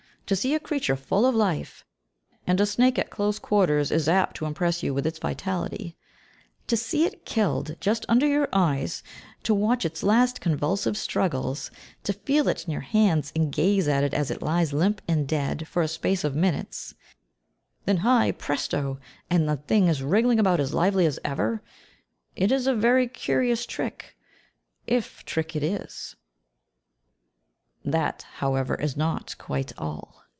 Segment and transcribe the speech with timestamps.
[0.27, 1.83] To see a creature, full of life,
[2.47, 5.97] and a snake, at close quarters, is apt to impress you with its vitality,
[6.67, 9.03] to see it killed, just under your eyes,
[9.43, 11.69] to watch its last convulsive struggles,
[12.05, 15.27] to feel it in your hands, and gaze at it as it lies, limp and
[15.27, 16.95] dead, for a space of minutes;
[17.83, 19.01] then heigh, presto!
[19.29, 21.61] and the thing is wriggling about as lively as ever.
[22.37, 24.15] It is a very curious trick
[24.87, 26.15] if trick it is.
[27.83, 30.21] That, however, is not quite all.